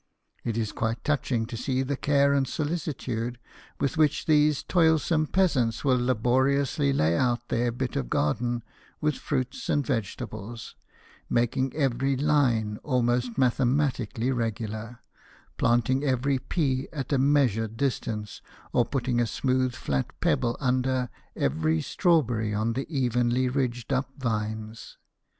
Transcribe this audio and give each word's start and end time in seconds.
It 0.43 0.57
is 0.57 0.71
quite 0.71 1.03
touching 1.03 1.45
to 1.45 1.55
see 1.55 1.83
the 1.83 1.95
care 1.95 2.33
and 2.33 2.47
solicitude 2.47 3.37
with 3.79 3.97
which 3.97 4.25
these 4.25 4.63
toilsome 4.63 5.27
peasants 5.27 5.85
will 5.85 6.03
laboriously 6.03 6.91
lay 6.91 7.15
out 7.15 7.49
their 7.49 7.71
bit 7.71 7.95
of 7.95 8.09
garden 8.09 8.63
with 8.99 9.13
fruits 9.13 9.69
or 9.69 9.75
vegetables, 9.75 10.75
making 11.29 11.75
every 11.75 12.15
line 12.17 12.79
almost 12.83 13.37
mathematically 13.37 14.31
regular, 14.31 15.01
plant 15.57 15.87
ing 15.87 16.03
every 16.03 16.39
pea 16.39 16.87
at 16.91 17.13
a 17.13 17.19
measured 17.19 17.77
distance, 17.77 18.41
or 18.73 18.85
putting 18.85 19.19
a 19.19 19.27
smooth 19.27 19.75
flat 19.75 20.19
pebble 20.19 20.57
under 20.59 21.09
every 21.35 21.79
strawberry 21.79 22.55
on 22.55 22.73
the 22.73 22.87
evenly 22.91 23.47
ridged 23.47 23.93
up 23.93 24.09
vines. 24.17 24.97